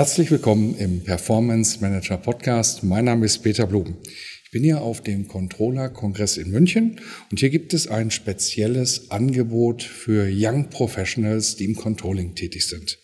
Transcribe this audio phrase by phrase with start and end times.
[0.00, 2.82] Herzlich willkommen im Performance Manager Podcast.
[2.82, 3.98] Mein Name ist Peter Blum.
[4.44, 9.82] Ich bin hier auf dem Controller-Kongress in München und hier gibt es ein spezielles Angebot
[9.82, 12.98] für Young Professionals, die im Controlling tätig sind,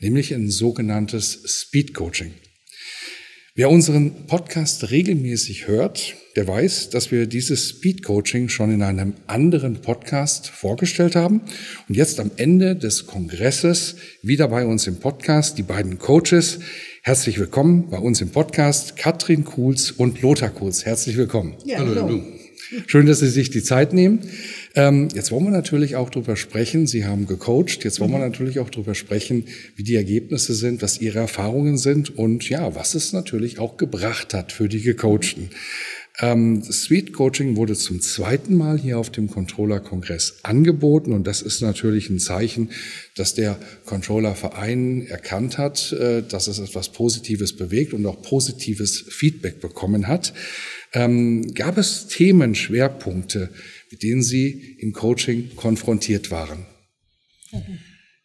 [0.00, 2.32] nämlich ein sogenanntes Speed Coaching.
[3.56, 9.14] Wer unseren Podcast regelmäßig hört, der weiß, dass wir dieses Speed Coaching schon in einem
[9.26, 11.40] anderen Podcast vorgestellt haben
[11.88, 16.60] und jetzt am Ende des Kongresses wieder bei uns im Podcast die beiden Coaches.
[17.02, 20.86] Herzlich willkommen bei uns im Podcast Katrin Kuhls und Lothar Kuhls.
[20.86, 21.56] Herzlich willkommen.
[21.64, 22.02] Ja, hallo.
[22.02, 22.22] hallo.
[22.86, 24.20] Schön, dass Sie sich die Zeit nehmen.
[24.74, 26.86] Ähm, jetzt wollen wir natürlich auch darüber sprechen.
[26.86, 27.82] Sie haben gecoacht.
[27.82, 28.24] Jetzt wollen wir mhm.
[28.24, 32.94] natürlich auch darüber sprechen, wie die Ergebnisse sind, was Ihre Erfahrungen sind und ja, was
[32.94, 35.50] es natürlich auch gebracht hat für die Gecoachten.
[36.20, 41.62] Ähm, Sweet Coaching wurde zum zweiten Mal hier auf dem Controller-Kongress angeboten und das ist
[41.62, 42.70] natürlich ein Zeichen,
[43.16, 49.60] dass der Controller-Verein erkannt hat, äh, dass es etwas Positives bewegt und auch positives Feedback
[49.60, 50.34] bekommen hat.
[50.92, 53.50] Ähm, gab es Themenschwerpunkte,
[53.90, 56.64] mit denen Sie im Coaching konfrontiert waren?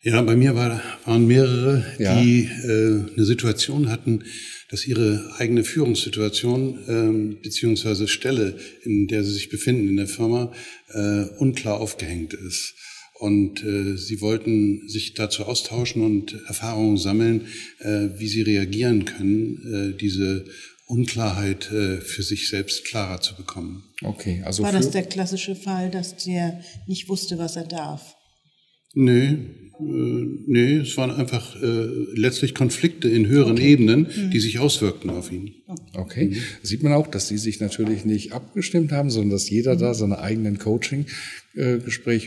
[0.01, 2.21] Ja, bei mir war, waren mehrere, ja.
[2.21, 4.23] die äh, eine Situation hatten,
[4.69, 10.53] dass ihre eigene Führungssituation ähm, beziehungsweise Stelle, in der sie sich befinden in der Firma,
[10.89, 12.75] äh, unklar aufgehängt ist.
[13.17, 17.47] Und äh, sie wollten sich dazu austauschen und Erfahrungen sammeln,
[17.79, 20.45] äh, wie sie reagieren können, äh, diese
[20.87, 23.83] Unklarheit äh, für sich selbst klarer zu bekommen.
[24.03, 28.15] Okay, also war das der klassische Fall, dass der nicht wusste, was er darf?
[28.93, 29.37] Nö, äh,
[29.79, 33.73] nee, es waren einfach äh, letztlich Konflikte in höheren okay.
[33.73, 34.31] Ebenen, mhm.
[34.31, 35.55] die sich auswirkten auf ihn.
[35.93, 36.27] Okay.
[36.27, 36.37] Mhm.
[36.63, 39.79] Sieht man auch, dass Sie sich natürlich nicht abgestimmt haben, sondern dass jeder mhm.
[39.79, 41.05] da seine eigenen Coaching
[41.55, 41.79] äh,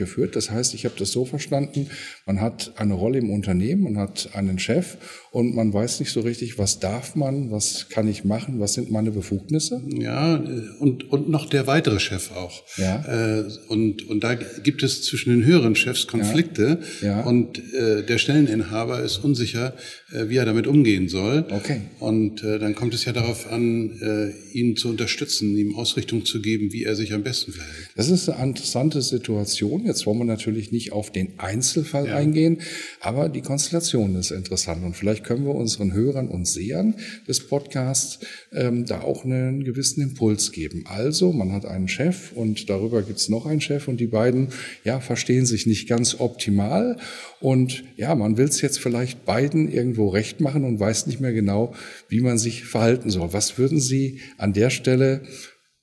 [0.06, 0.36] führt.
[0.36, 1.88] Das heißt, ich habe das so verstanden,
[2.26, 4.96] man hat eine Rolle im Unternehmen, man hat einen Chef
[5.30, 8.90] und man weiß nicht so richtig, was darf man, was kann ich machen, was sind
[8.90, 9.82] meine Befugnisse?
[9.88, 10.42] Ja,
[10.78, 12.62] und, und noch der weitere Chef auch.
[12.76, 13.04] Ja.
[13.04, 17.08] Äh, und, und da gibt es zwischen den höheren Chefs Konflikte ja.
[17.08, 17.20] Ja.
[17.24, 19.74] und äh, der Stelleninhaber ist unsicher,
[20.10, 21.44] wie er damit umgehen soll.
[21.50, 21.82] Okay.
[21.98, 26.84] Und dann kommt es ja darauf an, ihn zu unterstützen, ihm Ausrichtung zu geben, wie
[26.84, 27.90] er sich am besten verhält.
[27.94, 29.84] Das ist eine interessante Situation Situation.
[29.84, 32.16] Jetzt wollen wir natürlich nicht auf den Einzelfall ja.
[32.16, 32.58] eingehen,
[33.00, 36.94] aber die Konstellation ist interessant und vielleicht können wir unseren Hörern und Sehern
[37.26, 38.20] des Podcasts
[38.52, 40.84] ähm, da auch einen gewissen Impuls geben.
[40.86, 44.48] Also, man hat einen Chef und darüber gibt es noch einen Chef und die beiden,
[44.84, 46.96] ja, verstehen sich nicht ganz optimal
[47.40, 51.32] und ja, man will es jetzt vielleicht beiden irgendwo recht machen und weiß nicht mehr
[51.32, 51.74] genau,
[52.08, 53.27] wie man sich verhalten soll.
[53.32, 55.22] Was würden Sie an der Stelle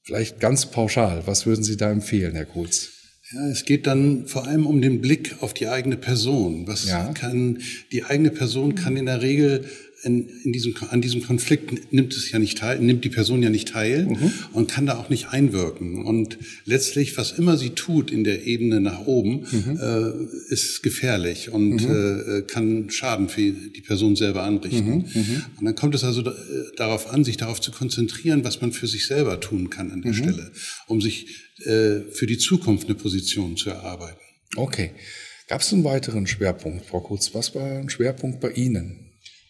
[0.05, 2.91] Vielleicht ganz pauschal, was würden Sie da empfehlen, Herr Kulz?
[3.31, 6.67] Ja, es geht dann vor allem um den Blick auf die eigene Person.
[6.67, 7.11] Was ja.
[7.13, 7.59] kann,
[7.91, 9.65] die eigene Person kann in der Regel
[10.05, 13.49] in, in diesem, an diesem Konflikt nimmt es ja nicht teil, nimmt die Person ja
[13.49, 14.31] nicht teil mhm.
[14.53, 16.05] und kann da auch nicht einwirken.
[16.05, 19.79] Und letztlich, was immer sie tut in der Ebene nach oben, mhm.
[19.81, 21.89] äh, ist gefährlich und mhm.
[22.37, 24.97] äh, kann Schaden für die Person selber anrichten.
[24.97, 25.21] Mhm.
[25.21, 25.43] Mhm.
[25.59, 26.35] Und dann kommt es also da, äh,
[26.77, 30.11] darauf an, sich darauf zu konzentrieren, was man für sich selber tun kann an der
[30.11, 30.17] mhm.
[30.17, 30.51] Stelle,
[30.87, 31.27] um sich
[31.61, 34.19] äh, für die Zukunft eine Position zu erarbeiten.
[34.55, 34.91] Okay.
[35.47, 37.33] Gab es einen weiteren Schwerpunkt, Frau Kurz?
[37.33, 39.04] Was war ein Schwerpunkt bei Ihnen?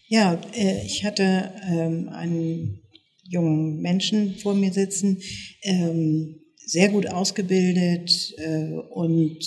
[0.08, 2.80] Ja, äh, ich hatte ähm, einen
[3.28, 5.18] jungen Menschen vor mir sitzen,
[5.62, 9.38] ähm, sehr gut ausgebildet äh, und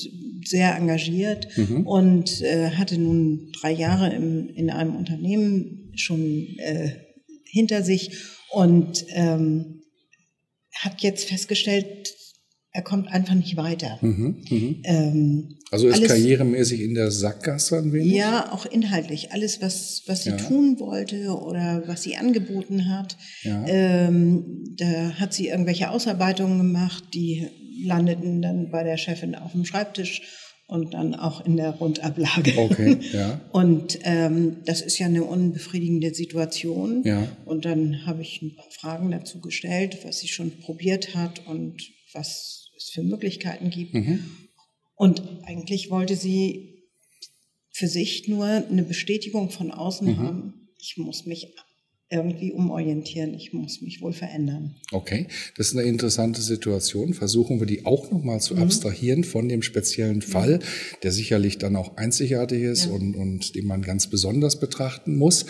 [0.46, 1.86] sehr engagiert mhm.
[1.88, 6.48] und äh, hatte nun drei Jahre in einem Unternehmen schon
[7.44, 8.12] hinter sich
[8.52, 9.82] und ähm,
[10.74, 12.16] hat jetzt festgestellt,
[12.72, 14.00] er kommt einfach nicht weiter.
[14.02, 15.59] Mhm, mh.
[15.72, 18.14] Also ist alles, karrieremäßig in der Sackgasse ein wenig?
[18.14, 19.32] Ja, auch inhaltlich.
[19.32, 20.38] Alles, was, was sie ja.
[20.38, 23.18] tun wollte oder was sie angeboten hat.
[23.44, 23.66] Ja.
[23.68, 27.48] Ähm, da hat sie irgendwelche Ausarbeitungen gemacht, die
[27.84, 30.22] landeten dann bei der Chefin auf dem Schreibtisch
[30.70, 32.54] und dann auch in der Rundablage.
[32.58, 33.42] Okay, ja.
[33.52, 37.02] Und ähm, das ist ja eine unbefriedigende Situation.
[37.04, 37.28] Ja.
[37.46, 41.82] Und dann habe ich ein paar Fragen dazu gestellt, was sie schon probiert hat und
[42.14, 43.96] was es für Möglichkeiten gibt.
[43.96, 44.24] Mhm.
[45.00, 46.84] Und eigentlich wollte sie
[47.72, 50.18] für sich nur eine Bestätigung von außen mhm.
[50.18, 50.68] haben.
[50.78, 51.56] Ich muss mich
[52.12, 53.36] irgendwie umorientieren.
[53.36, 54.76] Ich muss mich wohl verändern.
[54.92, 57.14] Okay, das ist eine interessante Situation.
[57.14, 58.64] Versuchen wir die auch nochmal zu mhm.
[58.64, 60.60] abstrahieren von dem speziellen Fall,
[61.04, 62.92] der sicherlich dann auch einzigartig ist ja.
[62.92, 65.46] und, und den man ganz besonders betrachten muss.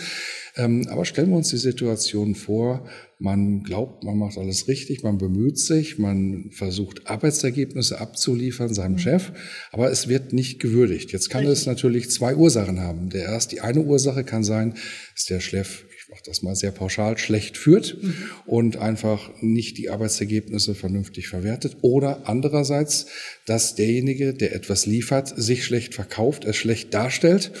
[0.56, 2.86] Ähm, aber stellen wir uns die Situation vor,
[3.18, 8.98] man glaubt, man macht alles richtig, man bemüht sich, man versucht Arbeitsergebnisse abzuliefern seinem mhm.
[8.98, 9.32] Chef,
[9.72, 11.12] aber es wird nicht gewürdigt.
[11.12, 11.60] Jetzt kann richtig.
[11.60, 13.10] es natürlich zwei Ursachen haben.
[13.10, 14.74] Der erst, die eine Ursache kann sein,
[15.14, 18.14] dass der Chef mache das mal sehr pauschal, schlecht führt mhm.
[18.46, 21.76] und einfach nicht die Arbeitsergebnisse vernünftig verwertet.
[21.82, 23.06] Oder andererseits,
[23.46, 27.52] dass derjenige, der etwas liefert, sich schlecht verkauft, es schlecht darstellt.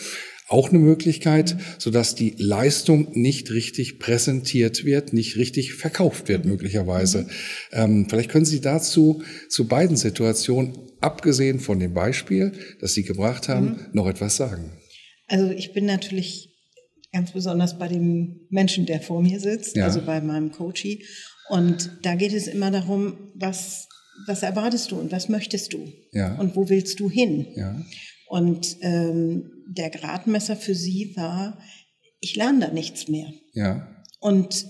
[0.48, 1.60] Auch eine Möglichkeit, mhm.
[1.78, 6.50] sodass die Leistung nicht richtig präsentiert wird, nicht richtig verkauft wird, mhm.
[6.50, 7.28] möglicherweise.
[7.70, 13.48] Ähm, vielleicht können Sie dazu, zu beiden Situationen, abgesehen von dem Beispiel, das Sie gebracht
[13.48, 13.78] haben, mhm.
[13.92, 14.72] noch etwas sagen.
[15.28, 16.49] Also ich bin natürlich
[17.12, 19.84] ganz besonders bei dem Menschen, der vor mir sitzt, ja.
[19.84, 21.04] also bei meinem Coachie.
[21.48, 23.88] Und da geht es immer darum, was,
[24.26, 25.92] was erwartest du und was möchtest du?
[26.12, 26.36] Ja.
[26.36, 27.46] Und wo willst du hin?
[27.56, 27.80] Ja.
[28.28, 31.58] Und ähm, der Gradmesser für sie war,
[32.20, 33.32] ich lerne da nichts mehr.
[33.54, 33.88] Ja.
[34.20, 34.66] Und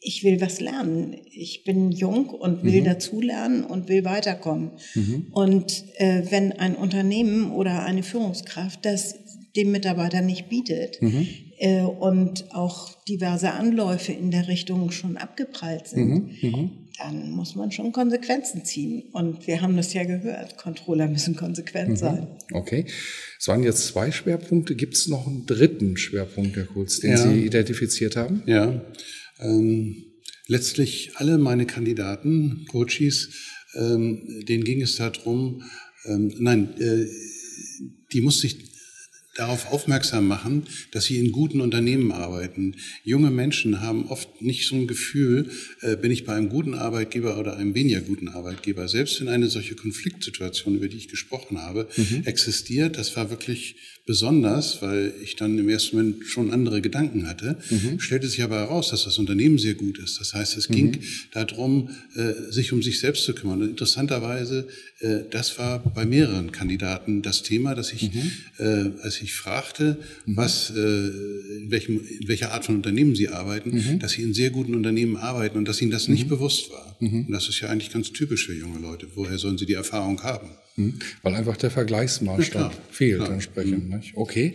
[0.00, 1.16] ich will was lernen.
[1.30, 2.86] Ich bin jung und will mhm.
[2.86, 4.72] dazulernen und will weiterkommen.
[4.94, 5.26] Mhm.
[5.32, 9.14] Und äh, wenn ein Unternehmen oder eine Führungskraft das
[9.56, 11.26] dem Mitarbeiter nicht bietet, mhm
[11.58, 17.54] äh, und auch diverse Anläufe in der Richtung schon abgeprallt sind, mhm, mhm, dann muss
[17.54, 19.04] man schon Konsequenzen ziehen.
[19.12, 21.96] Und wir haben das ja gehört, Controller müssen konsequent mhm.
[21.96, 22.26] sein.
[22.52, 22.86] Okay.
[23.38, 24.74] Es waren jetzt zwei Schwerpunkte.
[24.74, 27.16] Gibt es noch einen dritten Schwerpunkt, Herr Kurz, den ja.
[27.16, 28.42] Sie identifiziert haben?
[28.46, 28.82] Ja.
[29.40, 30.04] Ähm,
[30.46, 33.30] letztlich alle meine Kandidaten, Coaches,
[33.74, 35.62] ähm, denen ging es darum,
[36.06, 37.06] ähm, nein, äh,
[38.12, 38.67] die musste ich
[39.38, 42.74] darauf aufmerksam machen, dass sie in guten Unternehmen arbeiten.
[43.04, 45.50] Junge Menschen haben oft nicht so ein Gefühl,
[45.80, 48.88] äh, bin ich bei einem guten Arbeitgeber oder einem weniger guten Arbeitgeber.
[48.88, 52.22] Selbst wenn eine solche Konfliktsituation, über die ich gesprochen habe, mhm.
[52.24, 53.76] existiert, das war wirklich
[54.08, 58.00] besonders, weil ich dann im ersten Moment schon andere Gedanken hatte, mhm.
[58.00, 60.18] stellte sich aber heraus, dass das Unternehmen sehr gut ist.
[60.18, 60.74] Das heißt, es mhm.
[60.74, 61.00] ging
[61.32, 63.60] darum, äh, sich um sich selbst zu kümmern.
[63.60, 64.66] Und interessanterweise,
[65.00, 68.30] äh, das war bei mehreren Kandidaten das Thema, dass ich, mhm.
[68.58, 70.36] äh, als ich fragte, mhm.
[70.38, 73.98] was, in, welchem, in welcher Art von Unternehmen sie arbeiten, mhm.
[73.98, 76.30] dass sie in sehr guten Unternehmen arbeiten und dass ihnen das nicht mhm.
[76.30, 76.96] bewusst war.
[77.00, 79.06] Und das ist ja eigentlich ganz typisch für junge Leute.
[79.14, 80.48] Woher sollen sie die Erfahrung haben?
[81.22, 83.32] Weil einfach der Vergleichsmaßstab ja, fehlt klar.
[83.32, 83.88] entsprechend.
[83.88, 83.96] Mhm.
[83.96, 84.12] Nicht?
[84.16, 84.52] Okay.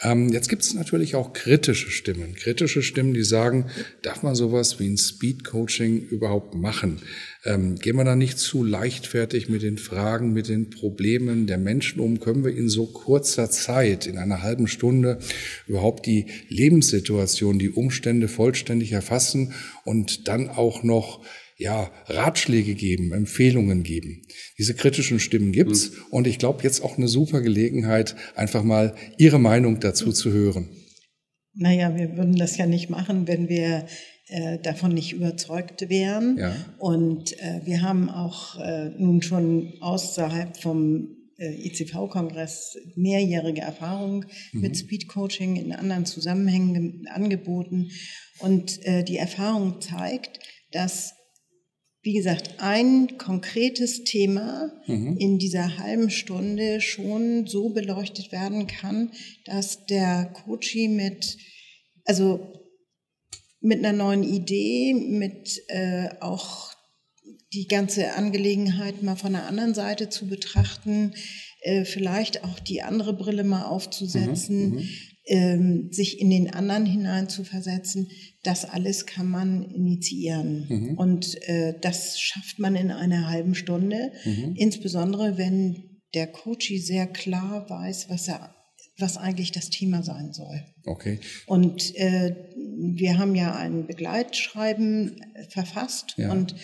[0.00, 2.34] Ähm, jetzt gibt es natürlich auch kritische Stimmen.
[2.34, 3.66] Kritische Stimmen, die sagen,
[4.02, 7.00] darf man sowas wie ein Speed-Coaching überhaupt machen?
[7.44, 12.00] Ähm, gehen wir da nicht zu leichtfertig mit den Fragen, mit den Problemen der Menschen
[12.00, 12.20] um?
[12.20, 15.18] Können wir in so kurzer Zeit, in einer halben Stunde,
[15.66, 19.54] überhaupt die Lebenssituation, die Umstände vollständig erfassen
[19.84, 21.24] und dann auch noch
[21.56, 24.22] ja, Ratschläge geben, Empfehlungen geben.
[24.58, 25.96] Diese kritischen Stimmen gibt's mhm.
[26.10, 30.68] und ich glaube jetzt auch eine super Gelegenheit, einfach mal Ihre Meinung dazu zu hören.
[31.54, 33.86] Naja, wir würden das ja nicht machen, wenn wir
[34.28, 36.36] äh, davon nicht überzeugt wären.
[36.36, 36.54] Ja.
[36.78, 44.60] Und äh, wir haben auch äh, nun schon außerhalb vom äh, ICV-Kongress mehrjährige Erfahrung mhm.
[44.60, 47.90] mit Speed-Coaching in anderen Zusammenhängen angeboten.
[48.40, 50.40] Und äh, die Erfahrung zeigt,
[50.72, 51.14] dass
[52.06, 55.16] wie gesagt, ein konkretes Thema mhm.
[55.18, 59.10] in dieser halben Stunde schon so beleuchtet werden kann,
[59.44, 61.36] dass der Coachie mit,
[62.04, 62.52] also
[63.60, 66.72] mit einer neuen Idee, mit äh, auch
[67.52, 71.12] die ganze Angelegenheit mal von der anderen Seite zu betrachten,
[71.62, 74.88] äh, vielleicht auch die andere Brille mal aufzusetzen, mhm.
[75.26, 78.08] Ähm, sich in den anderen hineinzuversetzen,
[78.42, 80.66] das alles kann man initiieren.
[80.68, 80.98] Mhm.
[80.98, 84.54] Und äh, das schafft man in einer halben Stunde, mhm.
[84.56, 88.56] insbesondere wenn der Coachie sehr klar weiß, was er
[88.98, 90.64] was eigentlich das Thema sein soll.
[90.84, 91.20] Okay.
[91.46, 92.34] Und äh,
[92.78, 96.32] wir haben ja ein Begleitschreiben verfasst ja.
[96.32, 96.54] und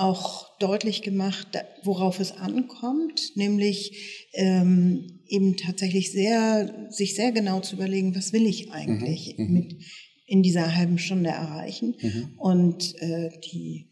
[0.00, 1.48] auch deutlich gemacht,
[1.82, 8.46] worauf es ankommt, nämlich ähm, eben tatsächlich sehr, sich sehr genau zu überlegen, was will
[8.46, 9.52] ich eigentlich mhm, mhm.
[9.52, 9.76] mit
[10.26, 11.96] in dieser halben Stunde erreichen.
[12.00, 12.34] Mhm.
[12.38, 13.90] Und äh, die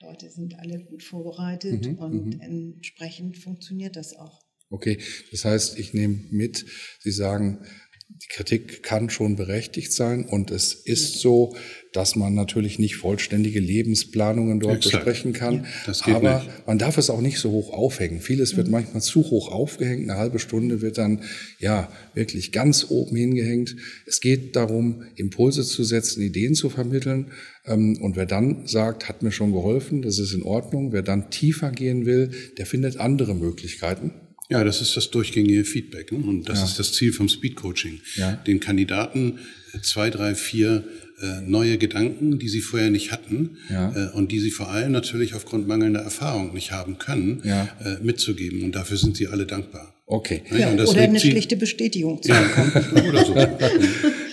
[0.00, 2.40] Leute sind alle gut vorbereitet mhm, und mhm.
[2.40, 4.40] entsprechend funktioniert das auch.
[4.70, 4.98] Okay,
[5.32, 6.66] das heißt, ich nehme mit,
[7.00, 7.64] Sie sagen,
[8.08, 11.54] die Kritik kann schon berechtigt sein und es ist so,
[11.92, 15.04] dass man natürlich nicht vollständige Lebensplanungen dort Exakt.
[15.04, 15.66] besprechen kann.
[16.06, 16.66] Ja, aber nicht.
[16.66, 18.20] man darf es auch nicht so hoch aufhängen.
[18.20, 18.72] Vieles wird mhm.
[18.72, 20.08] manchmal zu hoch aufgehängt.
[20.08, 21.22] Eine halbe Stunde wird dann
[21.58, 23.76] ja wirklich ganz oben hingehängt.
[24.06, 27.30] Es geht darum, Impulse zu setzen, Ideen zu vermitteln.
[27.66, 30.92] Ähm, und wer dann sagt, hat mir schon geholfen, das ist in Ordnung.
[30.92, 34.12] Wer dann tiefer gehen will, der findet andere Möglichkeiten.
[34.50, 36.10] Ja, das ist das durchgängige Feedback.
[36.10, 36.18] Ne?
[36.18, 36.64] Und das ja.
[36.64, 38.00] ist das Ziel vom Speed Coaching.
[38.16, 38.32] Ja.
[38.32, 39.38] Den Kandidaten
[39.82, 40.84] zwei, drei, vier
[41.20, 43.92] äh, neue Gedanken, die sie vorher nicht hatten ja.
[43.94, 47.68] äh, und die sie vor allem natürlich aufgrund mangelnder Erfahrung nicht haben können, ja.
[47.84, 48.62] äh, mitzugeben.
[48.62, 49.94] Und dafür sind sie alle dankbar.
[50.06, 50.42] Okay.
[50.56, 52.72] Ja, oder eine schlichte Bestätigung zu bekommen.
[52.96, 53.34] Ja, oder so.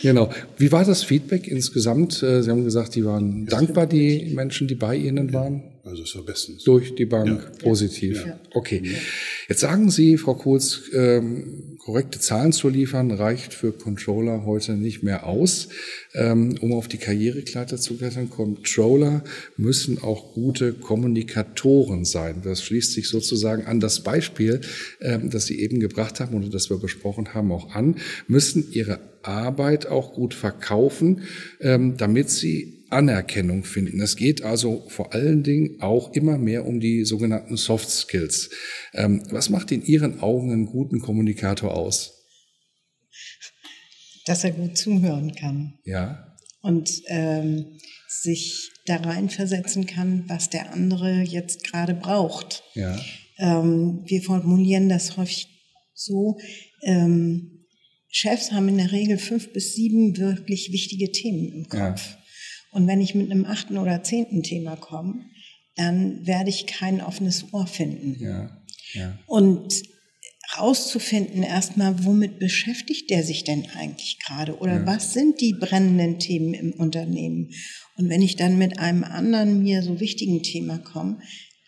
[0.02, 0.32] genau.
[0.58, 2.24] Wie war das Feedback insgesamt?
[2.24, 5.64] Äh, sie haben gesagt, die waren dankbar, die Menschen, die bei Ihnen waren.
[5.86, 6.64] Also es war bestens.
[6.64, 7.64] Durch die Bank ja.
[7.64, 8.26] positiv.
[8.26, 8.40] Ja.
[8.56, 8.82] Okay.
[9.48, 15.04] Jetzt sagen Sie, Frau Kohls, ähm, korrekte Zahlen zu liefern, reicht für Controller heute nicht
[15.04, 15.70] mehr aus.
[16.16, 19.24] Ähm, um auf die Karrierekleiter zu klettern, Controller
[19.58, 22.42] müssen auch gute Kommunikatoren sein.
[22.44, 24.62] Das schließt sich sozusagen an das Beispiel,
[25.02, 29.00] ähm, das Sie eben gebracht haben oder das wir besprochen haben, auch an, müssen ihre
[29.22, 31.22] Arbeit auch gut verkaufen,
[31.60, 34.00] ähm, damit sie Anerkennung finden.
[34.02, 38.50] Es geht also vor allen Dingen auch immer mehr um die sogenannten Soft Skills.
[38.94, 42.24] Ähm, was macht in Ihren Augen einen guten Kommunikator aus?
[44.26, 45.78] Dass er gut zuhören kann.
[45.84, 46.36] Ja.
[46.62, 52.64] Und ähm, sich da reinversetzen kann, was der andere jetzt gerade braucht.
[52.74, 53.00] Ja.
[53.38, 55.48] Ähm, wir formulieren das häufig
[55.94, 56.38] so,
[56.84, 57.52] ähm,
[58.10, 62.12] Chefs haben in der Regel fünf bis sieben wirklich wichtige Themen im Kopf.
[62.12, 62.25] Ja.
[62.76, 65.24] Und wenn ich mit einem achten oder zehnten Thema komme,
[65.76, 68.18] dann werde ich kein offenes Ohr finden.
[68.20, 68.62] Ja,
[68.94, 69.18] ja.
[69.28, 69.82] Und
[70.58, 74.86] rauszufinden erstmal, womit beschäftigt der sich denn eigentlich gerade oder ja.
[74.86, 77.50] was sind die brennenden Themen im Unternehmen?
[77.96, 81.20] Und wenn ich dann mit einem anderen mir so wichtigen Thema komme,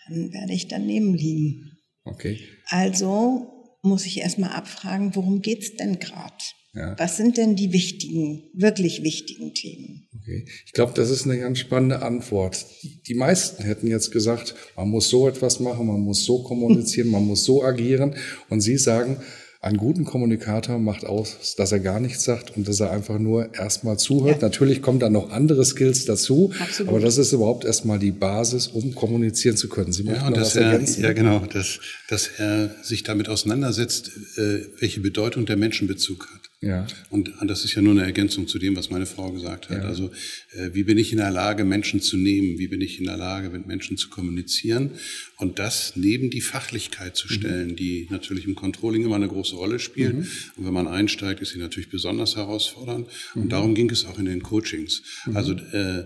[0.08, 1.72] dann werde ich daneben liegen.
[2.04, 2.38] Okay.
[2.66, 3.48] Also
[3.82, 6.44] muss ich erstmal abfragen, worum geht's denn gerade?
[6.78, 6.96] Ja.
[6.98, 10.08] Was sind denn die wichtigen, wirklich wichtigen Themen?
[10.16, 10.46] Okay.
[10.66, 12.66] Ich glaube, das ist eine ganz spannende Antwort.
[12.84, 17.08] Die, die, meisten hätten jetzt gesagt, man muss so etwas machen, man muss so kommunizieren,
[17.12, 18.16] man muss so agieren.
[18.50, 19.18] Und Sie sagen,
[19.60, 23.54] einen guten Kommunikator macht aus, dass er gar nichts sagt und dass er einfach nur
[23.56, 24.42] erstmal zuhört.
[24.42, 24.48] Ja.
[24.48, 26.90] Natürlich kommen dann noch andere Skills dazu, Absolut.
[26.90, 29.92] aber das ist überhaupt erstmal die Basis, um kommunizieren zu können.
[29.92, 35.00] Sie ja, und dass er, ja genau, dass, dass er sich damit auseinandersetzt, äh, welche
[35.00, 36.47] Bedeutung der Menschenbezug hat.
[36.60, 36.88] Ja.
[37.12, 39.84] Und das ist ja nur eine Ergänzung zu dem, was meine Frau gesagt hat.
[39.84, 39.88] Ja.
[39.88, 40.10] Also
[40.54, 42.58] äh, wie bin ich in der Lage, Menschen zu nehmen?
[42.58, 44.92] Wie bin ich in der Lage, mit Menschen zu kommunizieren?
[45.36, 47.34] Und das neben die Fachlichkeit zu mhm.
[47.34, 47.76] stellen, mhm.
[47.76, 50.16] die natürlich im Controlling immer eine große Rolle spielt.
[50.16, 50.28] Mhm.
[50.56, 53.08] Und wenn man einsteigt, ist sie natürlich besonders herausfordernd.
[53.36, 53.42] Mhm.
[53.44, 55.04] Und darum ging es auch in den Coachings.
[55.28, 55.38] Mhm.
[55.38, 56.06] Also äh, äh,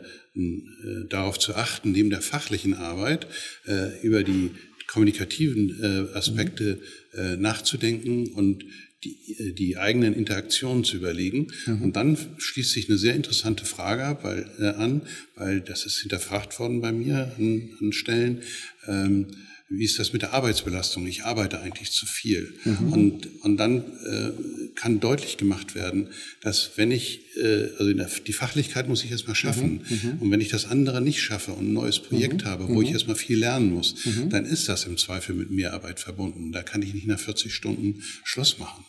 [1.07, 3.25] darauf zu achten, neben der fachlichen Arbeit
[3.67, 4.51] äh, über die
[4.87, 6.81] kommunikativen äh, Aspekte
[7.13, 7.19] mhm.
[7.19, 8.65] äh, nachzudenken und
[9.03, 11.47] die, äh, die eigenen Interaktionen zu überlegen.
[11.65, 11.81] Mhm.
[11.81, 15.01] Und dann schließt sich eine sehr interessante Frage ab, weil, äh, an,
[15.35, 18.41] weil das ist hinterfragt worden bei mir an, an Stellen.
[18.87, 19.27] Ähm,
[19.73, 21.07] wie ist das mit der Arbeitsbelastung?
[21.07, 22.53] Ich arbeite eigentlich zu viel.
[22.65, 22.93] Mhm.
[22.93, 24.31] Und, und dann äh,
[24.75, 26.09] kann deutlich gemacht werden,
[26.41, 27.93] dass wenn ich, äh, also
[28.27, 29.85] die Fachlichkeit muss ich erstmal schaffen.
[29.87, 29.95] Mhm.
[29.95, 30.17] mhm.
[30.19, 32.47] Und wenn ich das andere nicht schaffe und ein neues Projekt mhm.
[32.47, 32.95] habe, wo ich mhm.
[32.95, 34.29] erstmal viel lernen muss, mhm.
[34.29, 36.51] dann ist das im Zweifel mit Mehrarbeit verbunden.
[36.51, 38.83] Da kann ich nicht nach 40 Stunden Schluss machen.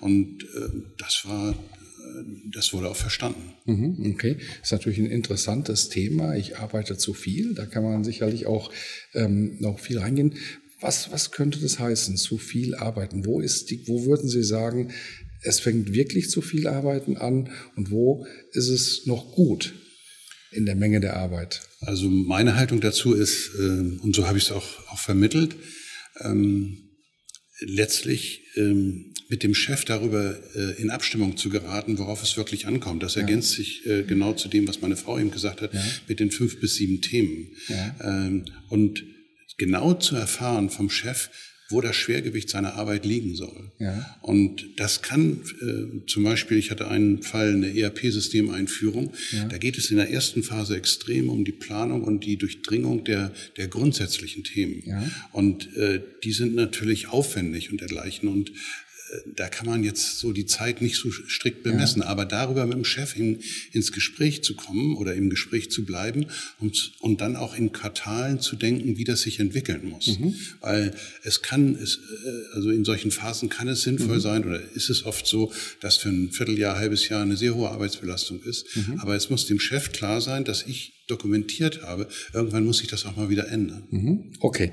[0.00, 0.68] Und äh,
[0.98, 1.56] das war
[2.52, 3.52] das wurde auch verstanden.
[4.14, 6.36] Okay, das ist natürlich ein interessantes Thema.
[6.36, 7.54] Ich arbeite zu viel.
[7.54, 8.72] Da kann man sicherlich auch
[9.14, 10.34] ähm, noch viel reingehen.
[10.80, 13.26] Was, was könnte das heißen, zu viel arbeiten?
[13.26, 14.92] Wo ist die, wo würden Sie sagen,
[15.42, 19.74] es fängt wirklich zu viel Arbeiten an und wo ist es noch gut
[20.52, 21.62] in der Menge der Arbeit?
[21.80, 25.56] Also meine Haltung dazu ist, äh, und so habe ich es auch, auch vermittelt,
[26.20, 26.78] ähm,
[27.60, 33.02] letztlich ähm, mit dem Chef darüber äh, in Abstimmung zu geraten, worauf es wirklich ankommt.
[33.02, 35.84] Das ergänzt sich äh, genau zu dem, was meine Frau eben gesagt hat, ja.
[36.08, 37.48] mit den fünf bis sieben Themen.
[37.68, 37.96] Ja.
[38.02, 39.04] Ähm, und
[39.58, 41.28] genau zu erfahren vom Chef,
[41.70, 43.70] wo das Schwergewicht seiner Arbeit liegen soll.
[43.78, 44.16] Ja.
[44.22, 49.44] Und das kann äh, zum Beispiel, ich hatte einen Fall, eine ERP-Systemeinführung, ja.
[49.44, 53.32] da geht es in der ersten Phase extrem um die Planung und die Durchdringung der,
[53.58, 54.82] der grundsätzlichen Themen.
[54.86, 55.10] Ja.
[55.32, 58.30] Und äh, die sind natürlich aufwendig und dergleichen.
[58.30, 58.50] Und
[59.34, 62.08] da kann man jetzt so die Zeit nicht so strikt bemessen, ja.
[62.08, 63.40] aber darüber mit dem Chef in,
[63.72, 66.26] ins Gespräch zu kommen oder im Gespräch zu bleiben
[66.60, 70.18] und, und dann auch in Quartalen zu denken, wie das sich entwickeln muss.
[70.18, 70.34] Mhm.
[70.60, 74.20] Weil es kann, es, äh, also in solchen Phasen kann es sinnvoll mhm.
[74.20, 77.70] sein oder ist es oft so, dass für ein Vierteljahr, halbes Jahr eine sehr hohe
[77.70, 78.76] Arbeitsbelastung ist.
[78.76, 79.00] Mhm.
[79.00, 82.08] Aber es muss dem Chef klar sein, dass ich dokumentiert habe.
[82.34, 83.84] Irgendwann muss sich das auch mal wieder ändern.
[83.90, 84.32] Mhm.
[84.40, 84.72] Okay.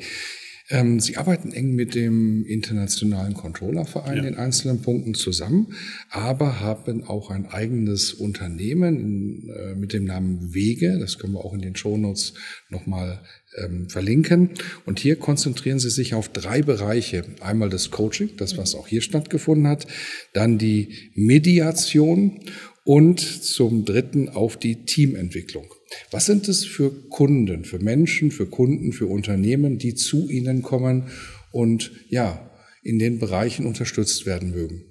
[0.70, 4.24] Ähm, Sie arbeiten eng mit dem Internationalen Controllerverein ja.
[4.24, 5.76] in einzelnen Punkten zusammen,
[6.10, 10.98] aber haben auch ein eigenes Unternehmen äh, mit dem Namen Wege.
[11.00, 12.34] Das können wir auch in den Shownotes
[12.70, 13.22] nochmal
[13.58, 14.50] ähm, verlinken.
[14.86, 17.24] Und hier konzentrieren Sie sich auf drei Bereiche.
[17.42, 19.86] Einmal das Coaching, das was auch hier stattgefunden hat,
[20.34, 22.40] dann die Mediation
[22.84, 25.75] und zum dritten auf die Teamentwicklung.
[26.12, 31.10] Was sind es für Kunden, für Menschen, für Kunden, für Unternehmen, die zu Ihnen kommen
[31.52, 32.52] und ja,
[32.84, 34.84] in den Bereichen unterstützt werden mögen?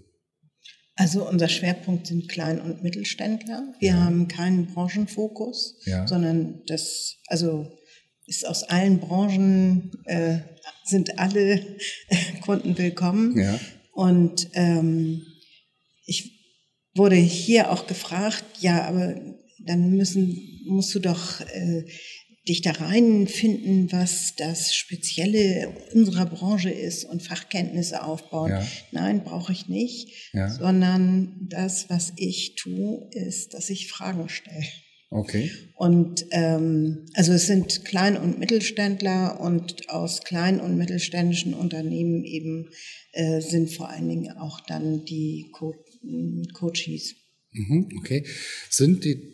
[0.97, 3.75] Also unser Schwerpunkt sind Klein- und Mittelständler.
[3.81, 4.05] Wir ja.
[4.05, 6.07] haben keinen Branchenfokus, ja.
[6.07, 7.77] sondern das, also
[8.27, 10.39] ist aus allen Branchen äh,
[10.85, 11.61] sind alle
[12.43, 13.37] Kunden willkommen.
[13.37, 13.59] Ja.
[13.93, 15.27] Und ähm,
[16.07, 16.33] ich
[16.95, 19.17] wurde hier auch gefragt, ja, aber
[19.67, 21.85] dann müssen, musst du doch äh,
[22.49, 28.51] dich da reinfinden, was das Spezielle unserer Branche ist und Fachkenntnisse aufbauen.
[28.51, 28.67] Ja.
[28.93, 30.51] Nein, brauche ich nicht, ja.
[30.51, 34.65] sondern das, was ich tue, ist, dass ich Fragen stelle.
[35.11, 35.51] Okay.
[35.77, 42.71] Und ähm, also es sind Klein- und Mittelständler und aus kleinen und mittelständischen Unternehmen eben
[43.13, 45.75] äh, sind vor allen Dingen auch dann die Co
[46.53, 47.15] Coaches.
[47.53, 48.27] Mhm, okay.
[48.69, 49.34] Sind die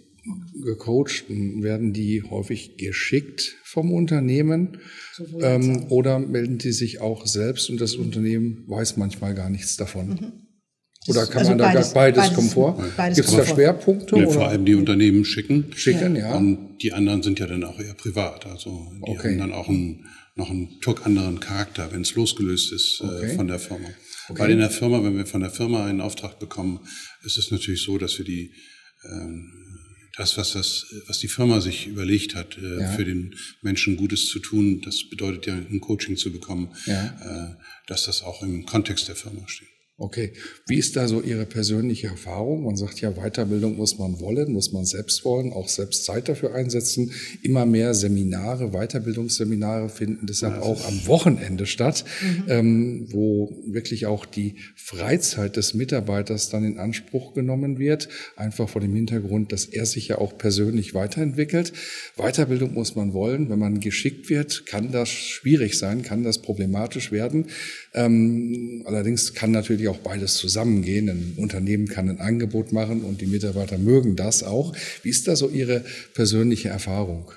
[0.63, 4.79] gecoachten, werden die häufig geschickt vom Unternehmen
[5.41, 10.09] ähm, oder melden die sich auch selbst und das Unternehmen weiß manchmal gar nichts davon?
[10.09, 10.33] Mhm.
[11.09, 12.77] Oder kann also man da beides, beides, beides kommen vor?
[13.15, 14.17] Gibt es da Schwerpunkte?
[14.19, 15.73] Ja, vor allem die Unternehmen schicken.
[15.75, 16.35] Schicken, ja.
[16.35, 18.45] Und die anderen sind ja dann auch eher privat.
[18.47, 19.31] Also die okay.
[19.31, 23.27] haben dann auch einen, noch einen Tuck anderen Charakter, wenn es losgelöst ist äh, okay.
[23.27, 23.89] äh, von der Firma.
[24.29, 24.39] Okay.
[24.41, 26.81] Weil in der Firma, wenn wir von der Firma einen Auftrag bekommen,
[27.25, 28.53] ist es natürlich so, dass wir die
[29.11, 29.70] ähm,
[30.17, 32.93] das, was das, was die Firma sich überlegt hat, äh, ja.
[32.93, 37.53] für den Menschen Gutes zu tun, das bedeutet ja ein Coaching zu bekommen, ja.
[37.53, 39.70] äh, dass das auch im Kontext der Firma steht.
[40.01, 40.33] Okay.
[40.67, 42.65] Wie ist da so Ihre persönliche Erfahrung?
[42.65, 46.55] Man sagt ja, Weiterbildung muss man wollen, muss man selbst wollen, auch selbst Zeit dafür
[46.55, 47.13] einsetzen.
[47.43, 52.45] Immer mehr Seminare, Weiterbildungsseminare finden deshalb ja, auch am Wochenende statt, mhm.
[52.49, 58.09] ähm, wo wirklich auch die Freizeit des Mitarbeiters dann in Anspruch genommen wird.
[58.37, 61.75] Einfach vor dem Hintergrund, dass er sich ja auch persönlich weiterentwickelt.
[62.17, 63.51] Weiterbildung muss man wollen.
[63.51, 67.49] Wenn man geschickt wird, kann das schwierig sein, kann das problematisch werden.
[67.93, 71.09] Ähm, allerdings kann natürlich auch beides zusammengehen.
[71.09, 74.75] Ein Unternehmen kann ein Angebot machen und die Mitarbeiter mögen das auch.
[75.03, 77.31] Wie ist da so Ihre persönliche Erfahrung?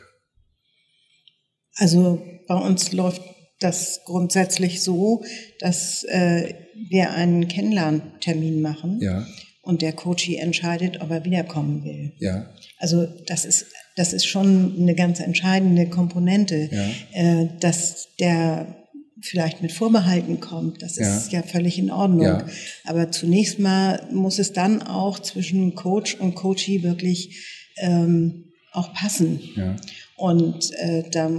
[1.75, 3.21] Also bei uns läuft
[3.59, 5.23] das grundsätzlich so,
[5.59, 6.53] dass äh,
[6.89, 8.99] wir einen Kennenlerntermin machen.
[9.01, 9.25] Ja.
[9.61, 12.11] Und der Coachie entscheidet, ob er wiederkommen will.
[12.19, 12.53] Ja.
[12.79, 16.89] Also das ist das ist schon eine ganz entscheidende Komponente, ja.
[17.13, 18.82] äh, dass der
[19.23, 22.25] vielleicht mit Vorbehalten kommt, das ist ja, ja völlig in Ordnung.
[22.25, 22.45] Ja.
[22.85, 27.45] Aber zunächst mal muss es dann auch zwischen Coach und Coachee wirklich
[27.77, 29.39] ähm, auch passen.
[29.55, 29.75] Ja.
[30.17, 31.31] Und äh, da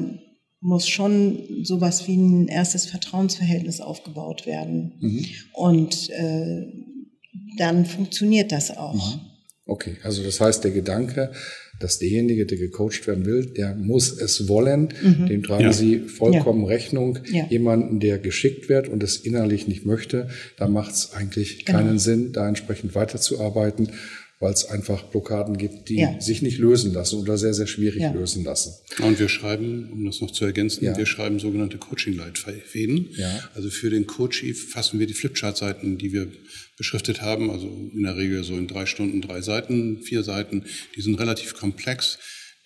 [0.60, 4.94] muss schon sowas wie ein erstes Vertrauensverhältnis aufgebaut werden.
[5.00, 5.26] Mhm.
[5.52, 6.66] Und äh,
[7.58, 9.14] dann funktioniert das auch.
[9.14, 9.20] Mhm.
[9.66, 11.32] Okay, also das heißt, der Gedanke,
[11.84, 14.88] dass derjenige, der gecoacht werden will, der muss es wollen.
[15.02, 15.26] Mhm.
[15.26, 15.72] Dem tragen ja.
[15.72, 16.68] Sie vollkommen ja.
[16.68, 17.18] Rechnung.
[17.30, 17.46] Ja.
[17.50, 21.78] Jemanden, der geschickt wird und es innerlich nicht möchte, da macht es eigentlich genau.
[21.78, 23.90] keinen Sinn, da entsprechend weiterzuarbeiten
[24.44, 26.20] weil es einfach Blockaden gibt, die ja.
[26.20, 28.12] sich nicht lösen lassen oder sehr, sehr schwierig ja.
[28.12, 28.74] lösen lassen.
[29.02, 30.94] Und wir schreiben, um das noch zu ergänzen, ja.
[30.94, 33.08] wir schreiben sogenannte Coaching-Leitfäden.
[33.54, 36.30] Also für den Coachie fassen wir die Flipchart-Seiten, die wir
[36.76, 41.00] beschriftet haben, also in der Regel so in drei Stunden drei Seiten, vier Seiten, die
[41.00, 42.18] sind relativ komplex.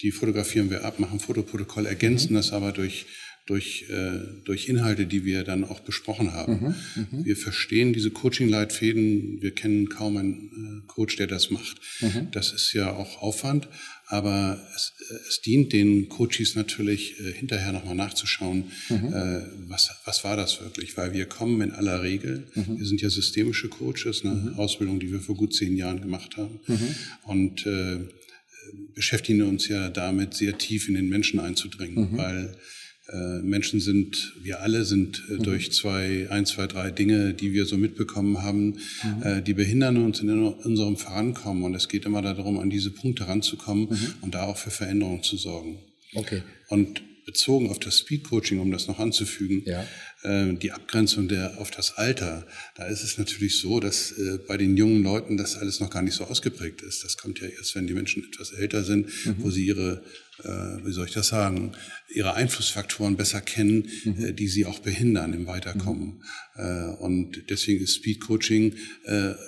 [0.02, 2.38] Die fotografieren wir ab, machen Fotoprotokoll, ergänzen mhm.
[2.38, 3.06] das aber durch
[3.48, 6.52] durch, äh, durch Inhalte, die wir dann auch besprochen haben.
[6.52, 6.74] Mhm,
[7.18, 7.24] mh.
[7.24, 9.40] Wir verstehen diese Coaching-Leitfäden.
[9.40, 11.78] Wir kennen kaum einen äh, Coach, der das macht.
[12.00, 12.28] Mhm.
[12.30, 13.68] Das ist ja auch Aufwand,
[14.06, 19.14] aber es, äh, es dient den Coaches natürlich äh, hinterher nochmal nachzuschauen, mhm.
[19.14, 22.78] äh, was, was war das wirklich, weil wir kommen in aller Regel, mhm.
[22.78, 24.54] wir sind ja systemische Coaches, eine mhm.
[24.58, 26.94] Ausbildung, die wir vor gut zehn Jahren gemacht haben mhm.
[27.22, 27.98] und äh,
[28.94, 32.54] beschäftigen uns ja damit, sehr tief in den Menschen einzudringen, weil
[33.42, 35.42] Menschen sind, wir alle sind äh, mhm.
[35.42, 39.23] durch zwei, ein, zwei, drei Dinge, die wir so mitbekommen haben, mhm.
[39.23, 41.62] äh, die behindern uns in unserem Vorankommen.
[41.64, 44.14] Und es geht immer darum, an diese Punkte ranzukommen mhm.
[44.21, 45.79] und da auch für Veränderungen zu sorgen.
[46.14, 46.42] Okay.
[46.68, 49.87] Und bezogen auf das Speed Coaching, um das noch anzufügen, ja.
[50.22, 54.57] Äh, die Abgrenzung der, auf das Alter, da ist es natürlich so, dass äh, bei
[54.57, 57.04] den jungen Leuten das alles noch gar nicht so ausgeprägt ist.
[57.04, 59.37] Das kommt ja erst, wenn die Menschen etwas älter sind, mhm.
[59.38, 60.02] wo sie ihre,
[60.42, 61.72] äh, wie soll ich das sagen,
[62.09, 64.24] ihre Einflussfaktoren besser kennen, mhm.
[64.24, 66.22] äh, die sie auch behindern im Weiterkommen.
[66.57, 66.94] Mhm.
[66.98, 68.74] Und deswegen ist Speed Coaching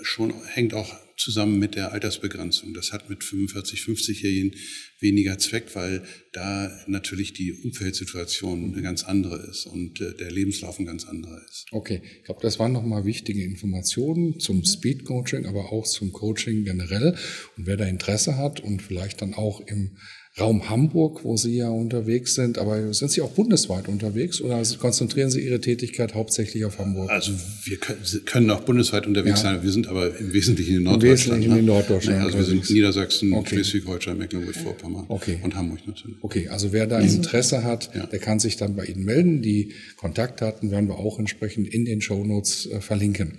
[0.02, 2.72] schon, hängt auch zusammen mit der Altersbegrenzung.
[2.74, 4.56] Das hat mit 45, 50-Jährigen
[5.00, 6.02] weniger Zweck, weil
[6.32, 11.40] da natürlich die Umfeldsituation eine ganz andere ist und äh, der Lebenslauf ein ganz anderer
[11.48, 11.66] ist.
[11.70, 16.64] Okay, ich glaube, das waren nochmal wichtige Informationen zum Speed Coaching, aber auch zum Coaching
[16.64, 17.16] generell.
[17.56, 19.96] Und wer da Interesse hat und vielleicht dann auch im
[20.40, 25.30] Raum Hamburg, wo Sie ja unterwegs sind, aber sind Sie auch bundesweit unterwegs oder konzentrieren
[25.30, 27.10] Sie Ihre Tätigkeit hauptsächlich auf Hamburg?
[27.10, 27.32] Also
[27.64, 29.52] wir können, auch bundesweit unterwegs ja.
[29.52, 31.44] sein, wir sind aber im Wesentlichen in Norddeutschland.
[31.44, 31.58] Im Wesentlichen ne?
[31.60, 32.24] in Norddeutschland.
[32.24, 33.56] also wir sind Niedersachsen, okay.
[33.56, 35.38] Schleswig-Holstein, Mecklenburg-Vorpommern okay.
[35.42, 36.16] und Hamburg natürlich.
[36.22, 38.06] Okay, also wer da Interesse hat, ja.
[38.06, 39.42] der kann sich dann bei Ihnen melden.
[39.42, 43.38] Die Kontaktdaten werden wir auch entsprechend in den Shownotes äh, verlinken.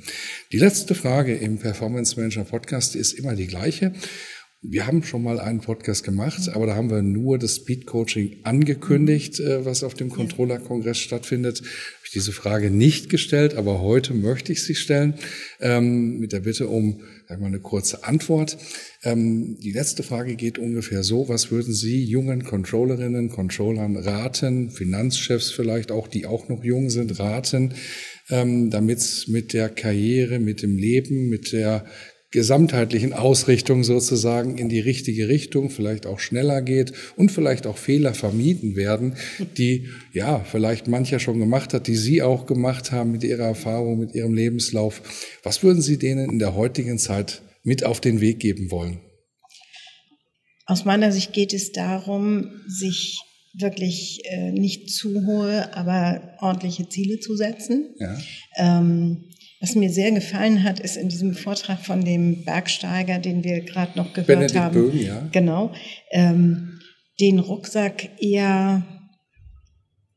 [0.52, 3.94] Die letzte Frage im Performance Manager Podcast ist immer die gleiche.
[4.64, 8.42] Wir haben schon mal einen Podcast gemacht, aber da haben wir nur das Speed Coaching
[8.44, 11.62] angekündigt, äh, was auf dem Controller-Kongress stattfindet.
[11.62, 15.16] Habe ich diese Frage nicht gestellt, aber heute möchte ich sie stellen,
[15.62, 18.56] ähm, mit der Bitte um mal, eine kurze Antwort.
[19.02, 25.50] Ähm, die letzte Frage geht ungefähr so, was würden Sie jungen Controllerinnen, Controllern raten, Finanzchefs
[25.50, 27.74] vielleicht auch, die auch noch jung sind, raten,
[28.30, 31.86] ähm, damit es mit der Karriere, mit dem Leben, mit der
[32.32, 38.14] gesamtheitlichen Ausrichtung sozusagen in die richtige Richtung, vielleicht auch schneller geht und vielleicht auch Fehler
[38.14, 39.16] vermieden werden,
[39.58, 44.00] die ja vielleicht mancher schon gemacht hat, die Sie auch gemacht haben mit Ihrer Erfahrung,
[44.00, 45.02] mit Ihrem Lebenslauf.
[45.44, 49.02] Was würden Sie denen in der heutigen Zeit mit auf den Weg geben wollen?
[50.66, 53.20] Aus meiner Sicht geht es darum, sich
[53.54, 57.94] wirklich äh, nicht zu hohe, aber ordentliche Ziele zu setzen.
[58.00, 58.18] Ja.
[58.56, 59.26] Ähm,
[59.62, 63.98] was mir sehr gefallen hat, ist in diesem Vortrag von dem Bergsteiger, den wir gerade
[63.98, 64.74] noch gehört Benedikt haben.
[64.74, 65.28] Böhm, ja.
[65.32, 65.72] Genau.
[66.10, 66.80] Ähm,
[67.20, 68.84] den Rucksack eher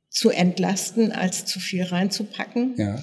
[0.09, 2.75] zu entlasten, als zu viel reinzupacken.
[2.79, 2.99] Ja.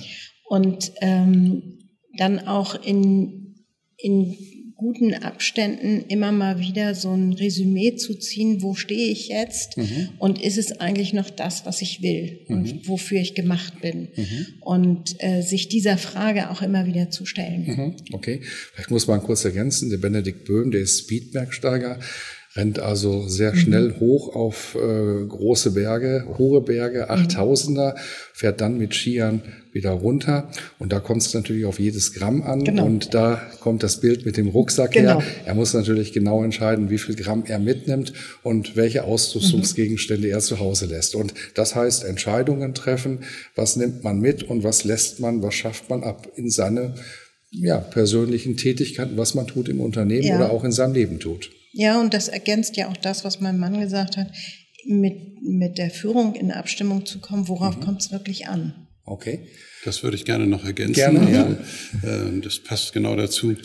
[0.49, 1.77] Und ähm,
[2.17, 3.63] dann auch in,
[3.97, 4.35] in
[4.81, 10.09] guten Abständen immer mal wieder so ein Resümee zu ziehen, wo stehe ich jetzt mhm.
[10.17, 12.55] und ist es eigentlich noch das, was ich will mhm.
[12.55, 14.47] und wofür ich gemacht bin mhm.
[14.59, 17.65] und äh, sich dieser Frage auch immer wieder zu stellen.
[17.67, 17.95] Mhm.
[18.11, 18.41] Okay,
[18.73, 21.99] vielleicht muss man kurz ergänzen, der Benedikt Böhm, der ist Speedbergsteiger,
[22.55, 23.99] rennt also sehr schnell mhm.
[23.99, 27.99] hoch auf äh, große Berge, hohe Berge, 8000er, mhm.
[28.33, 30.51] fährt dann mit Skiern wieder runter.
[30.77, 32.65] Und da kommt es natürlich auf jedes Gramm an.
[32.65, 32.85] Genau.
[32.85, 35.21] Und da kommt das Bild mit dem Rucksack genau.
[35.21, 35.27] her.
[35.45, 38.11] Er muss natürlich genau entscheiden, wie viel Gramm er mitnimmt
[38.43, 40.33] und welche Ausrüstungsgegenstände mhm.
[40.33, 41.15] er zu Hause lässt.
[41.15, 43.19] Und das heißt, Entscheidungen treffen,
[43.55, 46.95] was nimmt man mit und was lässt man, was schafft man ab in seine
[47.51, 50.35] ja, persönlichen Tätigkeiten, was man tut im Unternehmen ja.
[50.35, 51.49] oder auch in seinem Leben tut.
[51.73, 54.27] Ja, und das ergänzt ja auch das, was mein Mann gesagt hat,
[54.85, 57.81] mit, mit der Führung in Abstimmung zu kommen, worauf mhm.
[57.81, 58.87] kommt es wirklich an?
[59.05, 59.47] Okay.
[59.83, 60.93] Das würde ich gerne noch ergänzen.
[60.93, 61.43] Gerne, ja.
[61.43, 62.07] Also,
[62.37, 63.55] äh, das passt genau dazu.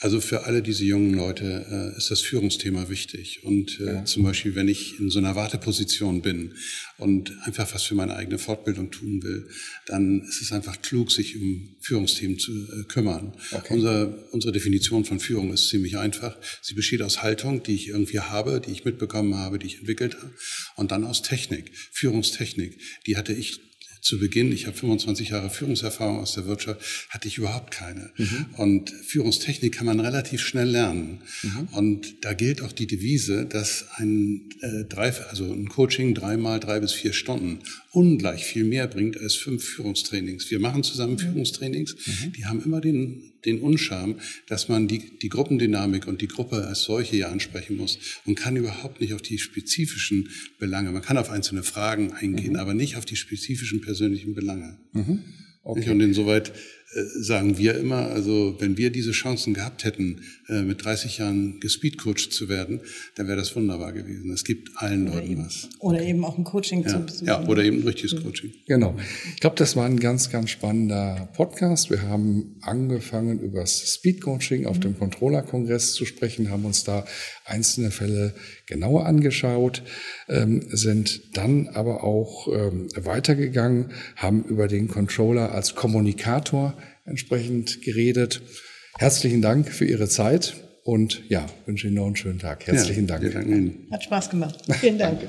[0.00, 3.42] Also für alle diese jungen Leute äh, ist das Führungsthema wichtig.
[3.42, 4.04] Und äh, ja.
[4.04, 6.54] zum Beispiel, wenn ich in so einer Warteposition bin
[6.98, 9.48] und einfach was für meine eigene Fortbildung tun will,
[9.86, 13.32] dann ist es einfach klug, sich um Führungsthemen zu äh, kümmern.
[13.50, 13.74] Okay.
[13.74, 16.36] Unser, unsere Definition von Führung ist ziemlich einfach.
[16.62, 20.14] Sie besteht aus Haltung, die ich irgendwie habe, die ich mitbekommen habe, die ich entwickelt
[20.14, 20.32] habe,
[20.76, 22.78] und dann aus Technik, Führungstechnik.
[23.06, 23.67] Die hatte ich
[24.00, 26.80] zu Beginn, ich habe 25 Jahre Führungserfahrung aus der Wirtschaft,
[27.10, 28.10] hatte ich überhaupt keine.
[28.16, 28.46] Mhm.
[28.56, 31.22] Und Führungstechnik kann man relativ schnell lernen.
[31.42, 31.68] Mhm.
[31.72, 36.80] Und da gilt auch die Devise, dass ein, äh, drei, also ein Coaching dreimal drei
[36.80, 37.60] bis vier Stunden
[37.98, 40.50] ungleich viel mehr bringt als fünf Führungstrainings.
[40.50, 41.18] Wir machen zusammen mhm.
[41.18, 42.32] Führungstrainings, mhm.
[42.32, 46.82] die haben immer den den Unscham, dass man die, die Gruppendynamik und die Gruppe als
[46.82, 50.90] solche ja ansprechen muss und kann überhaupt nicht auf die spezifischen Belange.
[50.90, 52.58] Man kann auf einzelne Fragen eingehen, mhm.
[52.58, 54.78] aber nicht auf die spezifischen persönlichen Belange.
[54.92, 55.22] Mhm.
[55.62, 55.90] Okay.
[55.90, 56.52] Und insoweit
[57.20, 62.32] sagen wir immer, also wenn wir diese Chancen gehabt hätten, äh, mit 30 Jahren gespeedcoacht
[62.32, 62.80] zu werden,
[63.14, 64.32] dann wäre das wunderbar gewesen.
[64.32, 65.68] Es gibt allen oder Leuten eben, was.
[65.80, 67.26] Oder eben auch ein Coaching ja, zu besuchen.
[67.26, 68.22] Ja, oder eben ein richtiges mhm.
[68.22, 68.52] Coaching.
[68.66, 68.96] Genau.
[69.34, 71.90] Ich glaube, das war ein ganz, ganz spannender Podcast.
[71.90, 74.82] Wir haben angefangen, über das Speedcoaching auf mhm.
[74.82, 77.04] dem Controller-Kongress zu sprechen, haben uns da
[77.44, 78.32] einzelne Fälle
[78.66, 79.82] genauer angeschaut,
[80.28, 86.77] ähm, sind dann aber auch ähm, weitergegangen, haben über den Controller als Kommunikator
[87.08, 88.42] entsprechend geredet.
[88.98, 92.66] Herzlichen Dank für Ihre Zeit und ja, wünsche Ihnen noch einen schönen Tag.
[92.66, 93.90] Herzlichen ja, Dank.
[93.92, 94.62] Hat Spaß gemacht.
[94.80, 95.20] Vielen Dank.